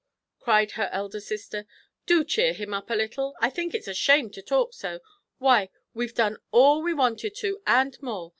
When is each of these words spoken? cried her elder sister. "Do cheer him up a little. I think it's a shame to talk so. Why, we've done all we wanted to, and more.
cried 0.39 0.71
her 0.71 0.89
elder 0.91 1.19
sister. 1.19 1.67
"Do 2.07 2.23
cheer 2.25 2.53
him 2.53 2.73
up 2.73 2.89
a 2.89 2.95
little. 2.95 3.35
I 3.39 3.51
think 3.51 3.75
it's 3.75 3.87
a 3.87 3.93
shame 3.93 4.31
to 4.31 4.41
talk 4.41 4.73
so. 4.73 5.01
Why, 5.37 5.69
we've 5.93 6.15
done 6.15 6.37
all 6.49 6.81
we 6.81 6.91
wanted 6.91 7.35
to, 7.35 7.61
and 7.67 8.01
more. 8.01 8.29